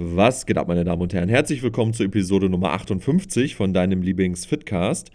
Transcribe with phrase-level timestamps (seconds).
[0.00, 1.28] Was geht ab, meine Damen und Herren?
[1.28, 5.10] Herzlich willkommen zur Episode Nummer 58 von deinem Lieblings-Fitcast.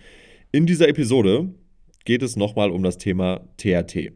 [0.51, 1.55] In dieser Episode
[2.03, 4.11] geht es nochmal um das Thema THT.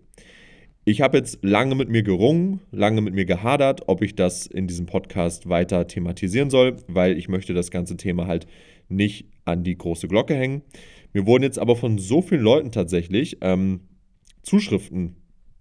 [0.84, 4.68] Ich habe jetzt lange mit mir gerungen, lange mit mir gehadert, ob ich das in
[4.68, 8.46] diesem Podcast weiter thematisieren soll, weil ich möchte das ganze Thema halt
[8.90, 10.64] nicht an die große Glocke hängen.
[11.14, 13.88] Mir wurden jetzt aber von so vielen Leuten tatsächlich ähm,
[14.44, 15.16] Zuschriften,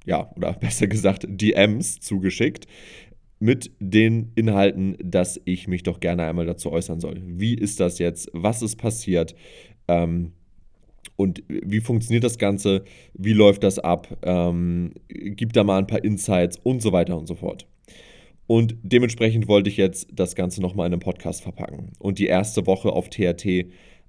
[0.05, 2.67] ja, oder besser gesagt DMs zugeschickt,
[3.39, 7.21] mit den Inhalten, dass ich mich doch gerne einmal dazu äußern soll.
[7.25, 8.31] Wie ist das jetzt?
[8.33, 9.35] Was ist passiert?
[9.89, 10.33] Ähm,
[11.17, 12.85] und wie funktioniert das Ganze?
[13.15, 14.09] Wie läuft das ab?
[14.23, 17.67] Ähm, gibt da mal ein paar Insights und so weiter und so fort.
[18.47, 22.67] Und dementsprechend wollte ich jetzt das Ganze nochmal in einem Podcast verpacken und die erste
[22.67, 23.67] Woche auf THT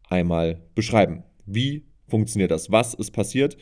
[0.09, 1.23] einmal beschreiben.
[1.45, 2.71] Wie funktioniert das?
[2.71, 3.57] Was ist passiert?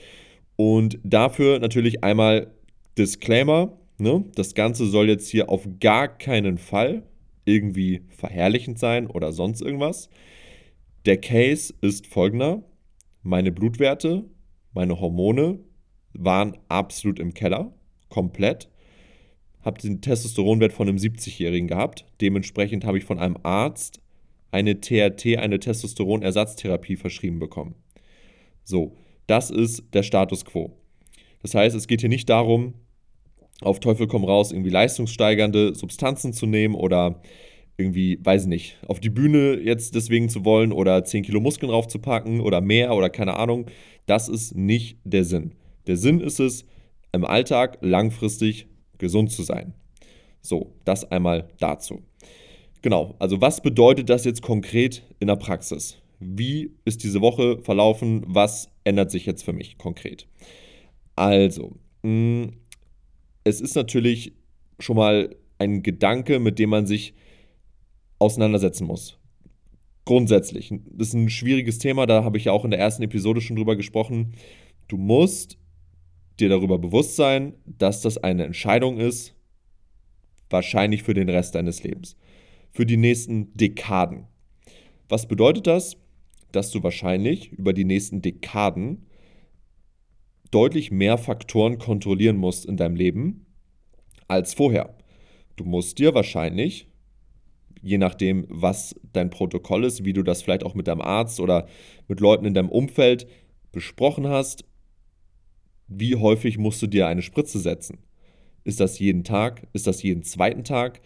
[0.57, 2.51] Und dafür natürlich einmal
[2.97, 4.25] Disclaimer Ne?
[4.35, 7.03] Das Ganze soll jetzt hier auf gar keinen Fall
[7.45, 10.09] irgendwie verherrlichend sein oder sonst irgendwas.
[11.05, 12.63] Der Case ist folgender.
[13.21, 14.25] Meine Blutwerte,
[14.73, 15.59] meine Hormone
[16.13, 17.73] waren absolut im Keller,
[18.09, 18.69] komplett.
[19.61, 22.05] Habe den Testosteronwert von einem 70-Jährigen gehabt.
[22.21, 24.01] Dementsprechend habe ich von einem Arzt
[24.51, 27.75] eine TRT, eine Testosteronersatztherapie verschrieben bekommen.
[28.63, 28.95] So,
[29.27, 30.71] das ist der Status quo.
[31.41, 32.73] Das heißt, es geht hier nicht darum,
[33.61, 37.21] auf Teufel komm raus irgendwie leistungssteigernde Substanzen zu nehmen oder
[37.77, 41.69] irgendwie, weiß ich nicht, auf die Bühne jetzt deswegen zu wollen oder 10 Kilo Muskeln
[41.69, 43.65] raufzupacken oder mehr oder keine Ahnung.
[44.05, 45.55] Das ist nicht der Sinn.
[45.87, 46.65] Der Sinn ist es,
[47.11, 49.73] im Alltag langfristig gesund zu sein.
[50.41, 52.03] So, das einmal dazu.
[52.81, 55.97] Genau, also was bedeutet das jetzt konkret in der Praxis?
[56.19, 58.23] Wie ist diese Woche verlaufen?
[58.27, 60.27] Was ändert sich jetzt für mich konkret?
[61.15, 62.53] Also, mh, mm,
[63.45, 64.33] es ist natürlich
[64.79, 67.13] schon mal ein Gedanke, mit dem man sich
[68.19, 69.17] auseinandersetzen muss.
[70.03, 70.73] Grundsätzlich.
[70.91, 73.55] Das ist ein schwieriges Thema, da habe ich ja auch in der ersten Episode schon
[73.55, 74.33] drüber gesprochen.
[74.87, 75.57] Du musst
[76.39, 79.35] dir darüber bewusst sein, dass das eine Entscheidung ist,
[80.49, 82.17] wahrscheinlich für den Rest deines Lebens.
[82.71, 84.25] Für die nächsten Dekaden.
[85.07, 85.97] Was bedeutet das?
[86.51, 89.05] Dass du wahrscheinlich über die nächsten Dekaden
[90.51, 93.45] deutlich mehr Faktoren kontrollieren musst in deinem Leben
[94.27, 94.95] als vorher.
[95.55, 96.87] Du musst dir wahrscheinlich,
[97.81, 101.67] je nachdem, was dein Protokoll ist, wie du das vielleicht auch mit deinem Arzt oder
[102.07, 103.27] mit Leuten in deinem Umfeld
[103.71, 104.65] besprochen hast,
[105.87, 107.99] wie häufig musst du dir eine Spritze setzen?
[108.63, 109.67] Ist das jeden Tag?
[109.73, 110.99] Ist das jeden zweiten Tag?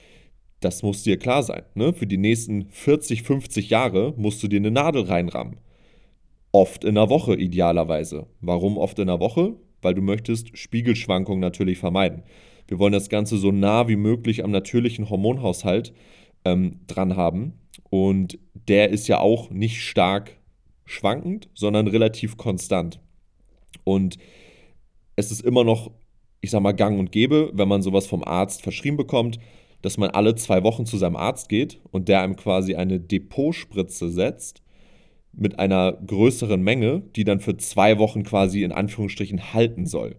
[0.61, 1.63] Das muss dir klar sein.
[1.73, 1.93] Ne?
[1.93, 5.57] Für die nächsten 40, 50 Jahre musst du dir eine Nadel reinrammen.
[6.51, 8.25] Oft in der Woche idealerweise.
[8.41, 9.55] Warum oft in der Woche?
[9.81, 12.23] Weil du möchtest Spiegelschwankungen natürlich vermeiden.
[12.67, 15.93] Wir wollen das Ganze so nah wie möglich am natürlichen Hormonhaushalt
[16.45, 17.53] ähm, dran haben.
[17.89, 20.37] Und der ist ja auch nicht stark
[20.85, 22.99] schwankend, sondern relativ konstant.
[23.83, 24.17] Und
[25.15, 25.91] es ist immer noch,
[26.41, 29.39] ich sag mal, gang und gäbe, wenn man sowas vom Arzt verschrieben bekommt,
[29.81, 34.09] dass man alle zwei Wochen zu seinem Arzt geht und der einem quasi eine Depotspritze
[34.09, 34.61] setzt
[35.33, 40.15] mit einer größeren Menge, die dann für zwei Wochen quasi in Anführungsstrichen halten soll.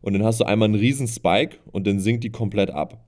[0.00, 3.04] Und dann hast du einmal einen riesen Spike und dann sinkt die komplett ab.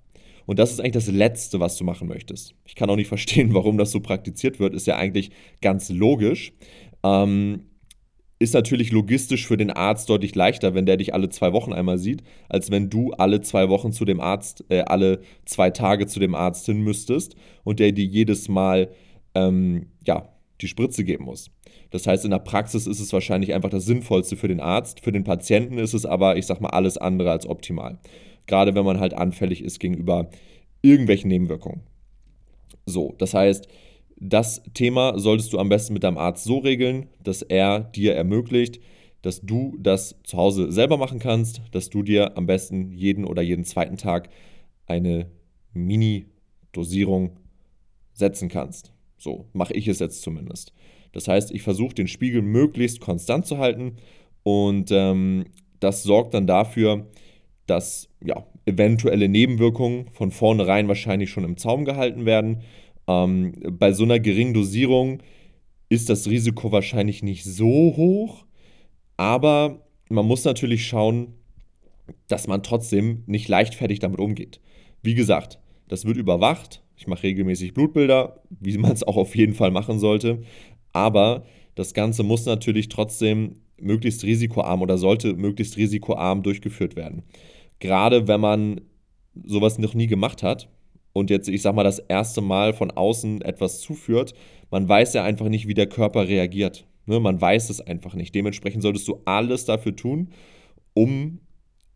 [0.47, 2.55] Und das ist eigentlich das Letzte, was du machen möchtest.
[2.65, 4.75] Ich kann auch nicht verstehen, warum das so praktiziert wird.
[4.75, 6.53] Ist ja eigentlich ganz logisch.
[7.03, 7.67] Ähm,
[8.39, 11.99] ist natürlich logistisch für den Arzt deutlich leichter, wenn der dich alle zwei Wochen einmal
[11.99, 16.21] sieht, als wenn du alle zwei Wochen zu dem Arzt, äh, alle zwei Tage zu
[16.21, 18.91] dem Arzt hin müsstest und der dir jedes Mal
[19.35, 21.51] ähm, ja, die Spritze geben muss.
[21.91, 25.01] Das heißt, in der Praxis ist es wahrscheinlich einfach das Sinnvollste für den Arzt.
[25.01, 27.99] Für den Patienten ist es aber, ich sag mal, alles andere als optimal.
[28.47, 30.31] Gerade wenn man halt anfällig ist gegenüber
[30.83, 31.83] irgendwelchen Nebenwirkungen.
[32.87, 33.67] So, das heißt,
[34.17, 38.81] das Thema solltest du am besten mit deinem Arzt so regeln, dass er dir ermöglicht,
[39.23, 43.43] dass du das zu Hause selber machen kannst, dass du dir am besten jeden oder
[43.43, 44.29] jeden zweiten Tag
[44.87, 45.31] eine
[45.73, 47.39] Mini-Dosierung
[48.13, 48.94] setzen kannst.
[49.17, 50.73] So mache ich es jetzt zumindest.
[51.13, 53.97] Das heißt, ich versuche den Spiegel möglichst konstant zu halten
[54.43, 55.45] und ähm,
[55.81, 57.07] das sorgt dann dafür,
[57.67, 62.63] dass ja, eventuelle Nebenwirkungen von vornherein wahrscheinlich schon im Zaum gehalten werden.
[63.07, 65.23] Ähm, bei so einer geringen Dosierung
[65.89, 68.45] ist das Risiko wahrscheinlich nicht so hoch,
[69.17, 71.35] aber man muss natürlich schauen,
[72.29, 74.61] dass man trotzdem nicht leichtfertig damit umgeht.
[75.03, 75.59] Wie gesagt,
[75.89, 76.83] das wird überwacht.
[76.97, 80.43] Ich mache regelmäßig Blutbilder, wie man es auch auf jeden Fall machen sollte.
[80.93, 81.45] Aber
[81.75, 87.23] das Ganze muss natürlich trotzdem möglichst risikoarm oder sollte möglichst risikoarm durchgeführt werden.
[87.81, 88.81] Gerade wenn man
[89.45, 90.69] sowas noch nie gemacht hat
[91.13, 94.35] und jetzt, ich sag mal, das erste Mal von außen etwas zuführt,
[94.71, 96.87] man weiß ja einfach nicht, wie der Körper reagiert.
[97.07, 97.21] Ne?
[97.21, 98.35] Man weiß es einfach nicht.
[98.35, 100.31] Dementsprechend solltest du alles dafür tun,
[100.95, 101.41] um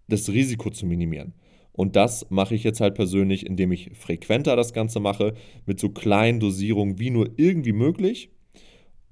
[0.08, 1.34] das Risiko zu minimieren.
[1.78, 5.34] Und das mache ich jetzt halt persönlich, indem ich frequenter das Ganze mache,
[5.64, 8.32] mit so kleinen Dosierungen wie nur irgendwie möglich,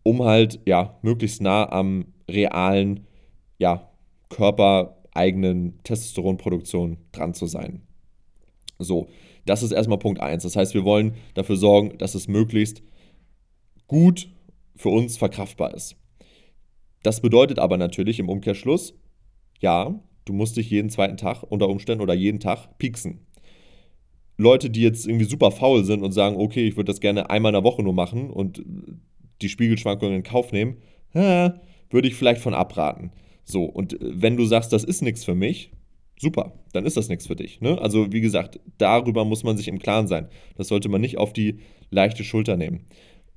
[0.02, 3.06] um halt ja möglichst nah am realen
[3.58, 3.88] ja,
[4.30, 7.82] körpereigenen Testosteronproduktion dran zu sein.
[8.80, 9.06] So,
[9.44, 10.42] das ist erstmal Punkt 1.
[10.42, 12.82] Das heißt, wir wollen dafür sorgen, dass es möglichst
[13.86, 14.28] gut
[14.74, 15.94] für uns verkraftbar ist.
[17.04, 18.92] Das bedeutet aber natürlich im Umkehrschluss,
[19.60, 23.20] ja, du musst dich jeden zweiten Tag unter Umständen oder jeden Tag pieksen.
[24.36, 27.50] Leute, die jetzt irgendwie super faul sind und sagen, okay, ich würde das gerne einmal
[27.50, 28.62] in der Woche nur machen und
[29.40, 30.76] die Spiegelschwankungen in Kauf nehmen,
[31.12, 33.12] würde ich vielleicht von abraten.
[33.44, 35.70] So, und wenn du sagst, das ist nichts für mich,
[36.18, 37.60] super, dann ist das nichts für dich.
[37.60, 37.80] Ne?
[37.80, 40.28] Also, wie gesagt, darüber muss man sich im Klaren sein.
[40.56, 42.86] Das sollte man nicht auf die leichte Schulter nehmen.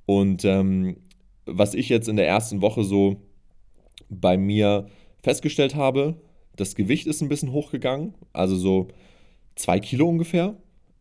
[0.05, 0.97] Und ähm,
[1.45, 3.21] was ich jetzt in der ersten Woche so
[4.09, 4.87] bei mir
[5.21, 6.19] festgestellt habe,
[6.59, 8.87] das Gewicht ist ein bisschen hochgegangen, also so
[9.55, 10.57] zwei Kilo ungefähr.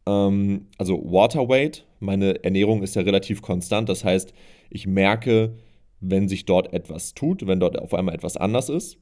[0.06, 4.32] Ähm, also Waterweight, meine Ernährung ist ja relativ konstant, das heißt,
[4.70, 5.54] ich merke,
[6.00, 8.98] wenn sich dort etwas tut, wenn dort auf einmal etwas anders ist.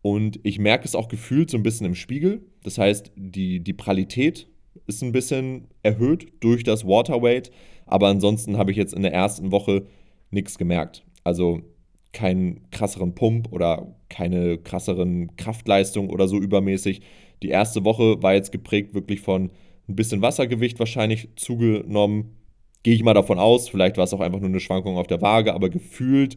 [0.00, 2.42] Und ich merke es auch gefühlt so ein bisschen im Spiegel.
[2.64, 4.48] Das heißt, die, die Pralität
[4.86, 7.52] ist ein bisschen erhöht durch das Waterweight.
[7.86, 9.86] Aber ansonsten habe ich jetzt in der ersten Woche
[10.30, 11.04] nichts gemerkt.
[11.22, 11.62] Also
[12.12, 17.00] keinen krasseren Pump oder keine krasseren Kraftleistung oder so übermäßig.
[17.42, 19.50] Die erste Woche war jetzt geprägt wirklich von
[19.88, 22.36] ein bisschen Wassergewicht wahrscheinlich zugenommen.
[22.82, 23.68] Gehe ich mal davon aus.
[23.68, 26.36] Vielleicht war es auch einfach nur eine Schwankung auf der Waage, aber gefühlt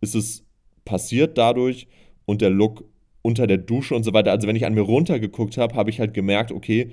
[0.00, 0.44] ist es
[0.84, 1.86] passiert dadurch
[2.24, 2.84] und der Look
[3.22, 4.32] unter der Dusche und so weiter.
[4.32, 6.90] Also wenn ich an mir runtergeguckt habe, habe ich halt gemerkt, okay,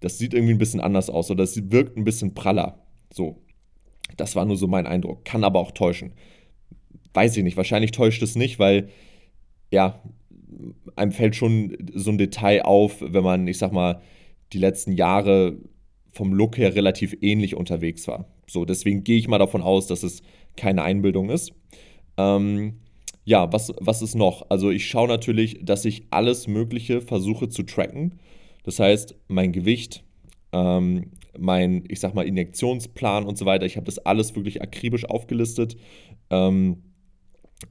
[0.00, 2.84] das sieht irgendwie ein bisschen anders aus oder es wirkt ein bisschen praller.
[3.12, 3.36] So,
[4.16, 5.24] das war nur so mein Eindruck.
[5.24, 6.12] Kann aber auch täuschen.
[7.14, 7.56] Weiß ich nicht.
[7.56, 8.88] Wahrscheinlich täuscht es nicht, weil,
[9.70, 10.02] ja,
[10.96, 14.00] einem fällt schon so ein Detail auf, wenn man, ich sag mal,
[14.52, 15.56] die letzten Jahre
[16.10, 18.26] vom Look her relativ ähnlich unterwegs war.
[18.46, 20.22] So, deswegen gehe ich mal davon aus, dass es
[20.56, 21.52] keine Einbildung ist.
[22.18, 22.80] Ähm,
[23.24, 24.50] ja, was, was ist noch?
[24.50, 28.18] Also ich schaue natürlich, dass ich alles Mögliche versuche zu tracken.
[28.64, 30.04] Das heißt, mein Gewicht,
[30.52, 33.64] ähm, mein, ich sag mal, Injektionsplan und so weiter.
[33.64, 35.76] Ich habe das alles wirklich akribisch aufgelistet.
[36.30, 36.82] Ähm,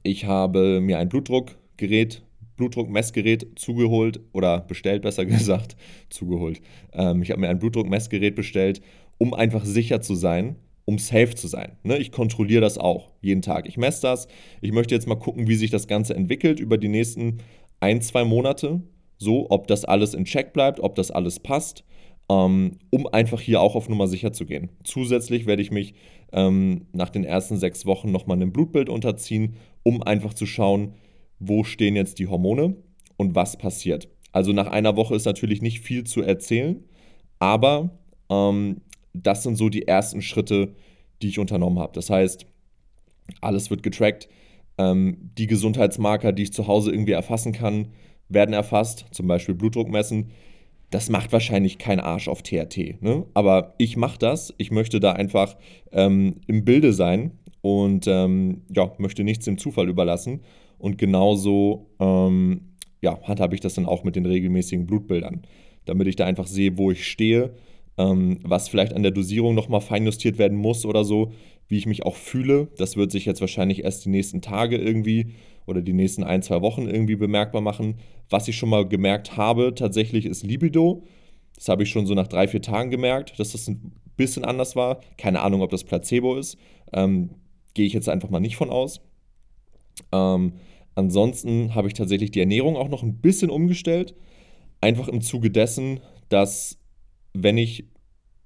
[0.02, 2.22] ich habe mir ein Blutdruckgerät,
[2.56, 5.76] Blutdruckmessgerät zugeholt oder bestellt, besser gesagt,
[6.10, 6.60] zugeholt.
[6.92, 8.80] Ähm, ich habe mir ein Blutdruckmessgerät bestellt,
[9.18, 11.76] um einfach sicher zu sein, um safe zu sein.
[11.84, 11.98] Ne?
[11.98, 13.68] Ich kontrolliere das auch jeden Tag.
[13.68, 14.26] Ich messe das.
[14.60, 17.38] Ich möchte jetzt mal gucken, wie sich das Ganze entwickelt über die nächsten
[17.80, 18.80] ein, zwei Monate.
[19.18, 21.84] So, ob das alles in Check bleibt, ob das alles passt
[22.32, 24.70] ähm, um einfach hier auch auf Nummer sicher zu gehen.
[24.84, 25.94] Zusätzlich werde ich mich
[26.32, 30.94] ähm, nach den ersten sechs Wochen nochmal einem Blutbild unterziehen, um einfach zu schauen,
[31.38, 32.76] wo stehen jetzt die Hormone
[33.16, 34.08] und was passiert.
[34.32, 36.84] Also nach einer Woche ist natürlich nicht viel zu erzählen,
[37.38, 37.90] aber
[38.30, 38.80] ähm,
[39.12, 40.74] das sind so die ersten Schritte,
[41.20, 41.92] die ich unternommen habe.
[41.94, 42.46] Das heißt,
[43.40, 44.28] alles wird getrackt.
[44.78, 47.88] Ähm, die Gesundheitsmarker, die ich zu Hause irgendwie erfassen kann,
[48.28, 50.30] werden erfasst, zum Beispiel Blutdruck messen
[50.92, 53.02] das macht wahrscheinlich kein Arsch auf TRT.
[53.02, 53.24] Ne?
[53.34, 54.54] Aber ich mache das.
[54.58, 55.56] Ich möchte da einfach
[55.90, 60.42] ähm, im Bilde sein und ähm, ja, möchte nichts dem Zufall überlassen.
[60.78, 65.42] Und genauso ähm, ja, handhabe ich das dann auch mit den regelmäßigen Blutbildern,
[65.84, 67.54] damit ich da einfach sehe, wo ich stehe,
[67.98, 71.32] ähm, was vielleicht an der Dosierung nochmal feinjustiert werden muss oder so,
[71.68, 72.68] wie ich mich auch fühle.
[72.78, 75.34] Das wird sich jetzt wahrscheinlich erst die nächsten Tage irgendwie
[75.66, 77.96] oder die nächsten ein, zwei Wochen irgendwie bemerkbar machen.
[78.28, 81.04] Was ich schon mal gemerkt habe, tatsächlich ist Libido.
[81.54, 84.74] Das habe ich schon so nach drei, vier Tagen gemerkt, dass das ein bisschen anders
[84.74, 85.00] war.
[85.16, 86.56] Keine Ahnung, ob das Placebo ist.
[86.92, 87.30] Ähm,
[87.74, 89.00] Gehe ich jetzt einfach mal nicht von aus.
[90.12, 90.54] Ähm,
[90.94, 94.14] ansonsten habe ich tatsächlich die Ernährung auch noch ein bisschen umgestellt.
[94.80, 96.78] Einfach im Zuge dessen, dass
[97.34, 97.86] wenn ich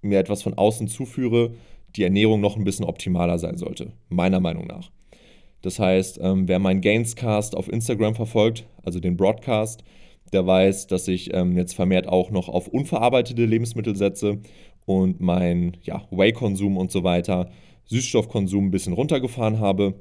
[0.03, 1.55] mir etwas von außen zuführe,
[1.97, 4.91] die Ernährung noch ein bisschen optimaler sein sollte, meiner Meinung nach.
[5.63, 9.83] Das heißt, ähm, wer meinen Gainscast auf Instagram verfolgt, also den Broadcast,
[10.33, 14.41] der weiß, dass ich ähm, jetzt vermehrt auch noch auf unverarbeitete Lebensmittel setze
[14.85, 17.51] und mein ja, Whey-Konsum und so weiter,
[17.87, 20.01] Süßstoffkonsum ein bisschen runtergefahren habe,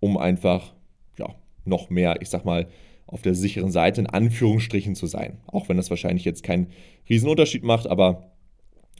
[0.00, 0.74] um einfach
[1.18, 2.68] ja, noch mehr, ich sag mal,
[3.06, 5.38] auf der sicheren Seite in Anführungsstrichen zu sein.
[5.46, 6.68] Auch wenn das wahrscheinlich jetzt keinen
[7.08, 8.30] Riesenunterschied macht, aber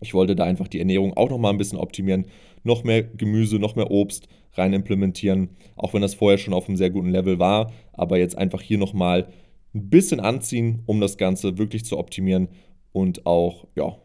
[0.00, 2.26] ich wollte da einfach die Ernährung auch nochmal ein bisschen optimieren.
[2.62, 5.50] Noch mehr Gemüse, noch mehr Obst rein implementieren.
[5.76, 7.72] Auch wenn das vorher schon auf einem sehr guten Level war.
[7.92, 9.28] Aber jetzt einfach hier nochmal
[9.74, 12.48] ein bisschen anziehen, um das Ganze wirklich zu optimieren
[12.92, 13.96] und auch ja,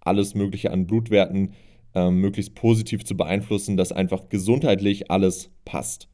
[0.00, 1.52] alles Mögliche an Blutwerten
[1.94, 6.08] ähm, möglichst positiv zu beeinflussen, dass einfach gesundheitlich alles passt.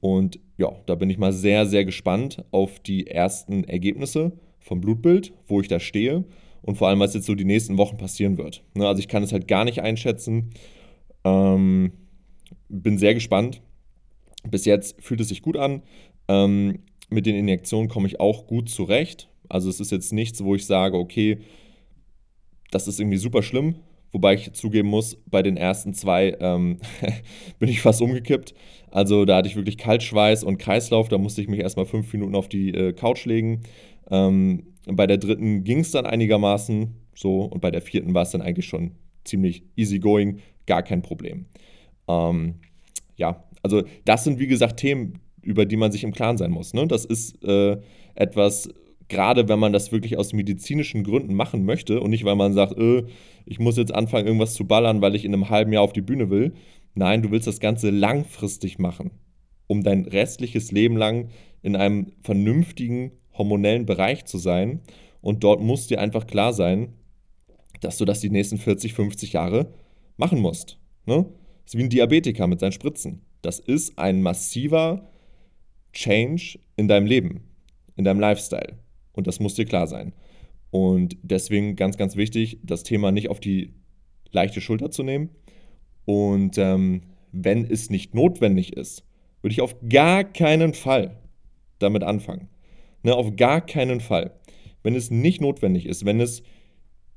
[0.00, 5.32] Und ja, da bin ich mal sehr, sehr gespannt auf die ersten Ergebnisse vom Blutbild,
[5.46, 6.24] wo ich da stehe
[6.62, 8.64] und vor allem, was jetzt so die nächsten Wochen passieren wird.
[8.74, 10.50] Ne, also ich kann es halt gar nicht einschätzen.
[11.24, 11.92] Ähm,
[12.68, 13.62] bin sehr gespannt.
[14.50, 15.82] Bis jetzt fühlt es sich gut an.
[16.28, 19.28] Ähm, mit den Injektionen komme ich auch gut zurecht.
[19.48, 21.38] Also es ist jetzt nichts, wo ich sage, okay,
[22.70, 23.76] das ist irgendwie super schlimm.
[24.14, 26.78] Wobei ich zugeben muss, bei den ersten zwei ähm,
[27.58, 28.54] bin ich fast umgekippt.
[28.92, 31.08] Also da hatte ich wirklich Kaltschweiß und Kreislauf.
[31.08, 33.64] Da musste ich mich erstmal fünf Minuten auf die äh, Couch legen.
[34.12, 38.30] Ähm, bei der dritten ging es dann einigermaßen so und bei der vierten war es
[38.30, 38.92] dann eigentlich schon
[39.24, 41.46] ziemlich easy going, gar kein Problem.
[42.06, 42.60] Ähm,
[43.16, 46.72] ja, also das sind wie gesagt Themen, über die man sich im Klaren sein muss.
[46.72, 46.86] Ne?
[46.86, 47.78] Das ist äh,
[48.14, 48.68] etwas,
[49.14, 52.76] gerade wenn man das wirklich aus medizinischen Gründen machen möchte und nicht, weil man sagt,
[52.76, 53.04] äh,
[53.46, 56.00] ich muss jetzt anfangen, irgendwas zu ballern, weil ich in einem halben Jahr auf die
[56.00, 56.52] Bühne will.
[56.94, 59.12] Nein, du willst das Ganze langfristig machen,
[59.68, 61.28] um dein restliches Leben lang
[61.62, 64.80] in einem vernünftigen hormonellen Bereich zu sein.
[65.20, 66.94] Und dort muss dir einfach klar sein,
[67.80, 69.72] dass du das die nächsten 40, 50 Jahre
[70.16, 70.80] machen musst.
[71.06, 71.24] Ne?
[71.64, 73.22] Das ist wie ein Diabetiker mit seinen Spritzen.
[73.42, 75.08] Das ist ein massiver
[75.92, 77.44] Change in deinem Leben,
[77.94, 78.83] in deinem Lifestyle.
[79.14, 80.12] Und das muss dir klar sein.
[80.70, 83.72] Und deswegen ganz, ganz wichtig, das Thema nicht auf die
[84.30, 85.30] leichte Schulter zu nehmen.
[86.04, 87.02] Und ähm,
[87.32, 89.04] wenn es nicht notwendig ist,
[89.40, 91.16] würde ich auf gar keinen Fall
[91.78, 92.48] damit anfangen.
[93.02, 94.32] Ne, auf gar keinen Fall.
[94.82, 96.42] Wenn es nicht notwendig ist, wenn es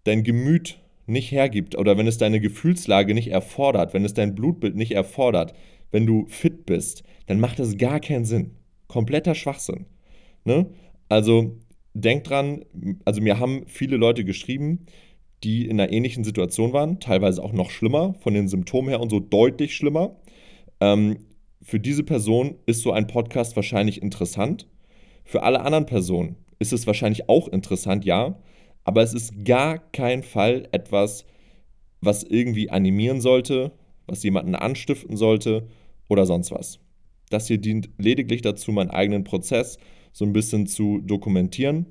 [0.04, 4.76] dein Gemüt nicht hergibt oder wenn es deine Gefühlslage nicht erfordert, wenn es dein Blutbild
[4.76, 5.54] nicht erfordert,
[5.92, 8.52] wenn du fit bist, dann macht das gar keinen Sinn.
[8.88, 9.86] Kompletter Schwachsinn.
[10.44, 10.68] Ne?
[11.10, 11.58] Also
[12.02, 12.66] denk dran,
[13.06, 14.86] also mir haben viele Leute geschrieben,
[15.44, 19.10] die in einer ähnlichen Situation waren, teilweise auch noch schlimmer, von den Symptomen her und
[19.10, 20.16] so deutlich schlimmer.
[20.80, 21.18] Ähm,
[21.62, 24.68] für diese Person ist so ein Podcast wahrscheinlich interessant.
[25.24, 28.40] Für alle anderen Personen ist es wahrscheinlich auch interessant, ja,
[28.84, 31.26] aber es ist gar kein Fall etwas,
[32.02, 33.74] was irgendwie animieren sollte,
[34.08, 35.68] was jemanden anstiften sollte
[36.08, 36.80] oder sonst was.
[37.30, 39.78] Das hier dient lediglich dazu, meinen eigenen Prozess
[40.18, 41.86] so ein bisschen zu dokumentieren,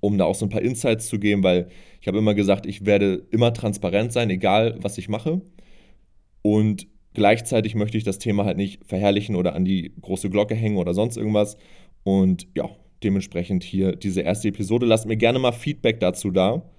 [0.00, 1.68] um da auch so ein paar Insights zu geben, weil
[2.02, 5.40] ich habe immer gesagt, ich werde immer transparent sein, egal was ich mache.
[6.42, 10.76] Und gleichzeitig möchte ich das Thema halt nicht verherrlichen oder an die große Glocke hängen
[10.76, 11.56] oder sonst irgendwas.
[12.04, 12.68] Und ja,
[13.02, 14.84] dementsprechend hier diese erste Episode.
[14.84, 16.70] Lasst mir gerne mal Feedback dazu da,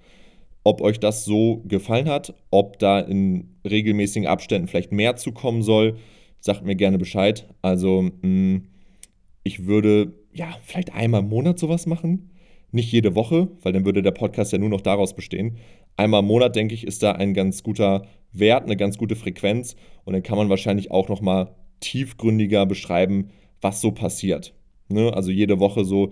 [0.62, 5.96] ob euch das so gefallen hat, ob da in regelmäßigen Abständen vielleicht mehr zukommen soll.
[6.38, 7.48] Sagt mir gerne Bescheid.
[7.60, 8.68] Also, mm,
[9.42, 12.30] ich würde ja, vielleicht einmal im Monat sowas machen.
[12.72, 15.58] Nicht jede Woche, weil dann würde der Podcast ja nur noch daraus bestehen.
[15.96, 19.76] Einmal im Monat, denke ich, ist da ein ganz guter Wert, eine ganz gute Frequenz.
[20.04, 24.54] Und dann kann man wahrscheinlich auch nochmal tiefgründiger beschreiben, was so passiert.
[24.88, 25.14] Ne?
[25.14, 26.10] Also jede Woche so,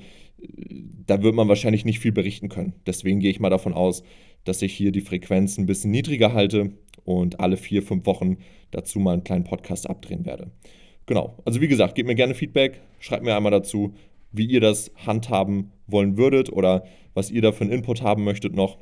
[1.06, 2.74] da wird man wahrscheinlich nicht viel berichten können.
[2.86, 4.04] Deswegen gehe ich mal davon aus,
[4.44, 6.72] dass ich hier die Frequenz ein bisschen niedriger halte
[7.04, 8.38] und alle vier, fünf Wochen
[8.70, 10.52] dazu mal einen kleinen Podcast abdrehen werde.
[11.06, 13.94] Genau, also wie gesagt, gebt mir gerne Feedback, schreibt mir einmal dazu,
[14.32, 16.84] wie ihr das handhaben wollen würdet oder
[17.14, 18.78] was ihr da für einen Input haben möchtet noch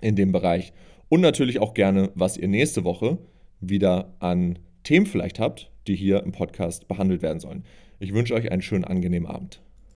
[0.00, 0.72] in dem Bereich.
[1.08, 3.18] Und natürlich auch gerne, was ihr nächste Woche
[3.60, 7.64] wieder an Themen vielleicht habt, die hier im Podcast behandelt werden sollen.
[8.00, 9.62] Ich wünsche euch einen schönen, angenehmen Abend.